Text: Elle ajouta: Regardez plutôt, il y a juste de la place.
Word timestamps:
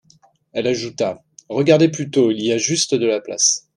Elle 0.53 0.65
ajouta: 0.65 1.21
Regardez 1.47 1.87
plutôt, 1.87 2.31
il 2.31 2.41
y 2.43 2.51
a 2.51 2.57
juste 2.57 2.95
de 2.95 3.05
la 3.05 3.21
place. 3.21 3.67